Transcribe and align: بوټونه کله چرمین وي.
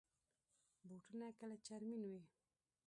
بوټونه 0.87 1.27
کله 1.39 1.55
چرمین 1.65 2.03
وي. 2.11 2.21